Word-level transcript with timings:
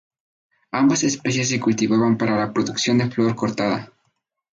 Ambas 0.71 1.03
especies 1.03 1.49
se 1.49 1.59
cultivan 1.59 2.17
para 2.17 2.35
la 2.35 2.51
producción 2.51 2.97
de 2.97 3.11
flor 3.11 3.35
cortada. 3.35 3.93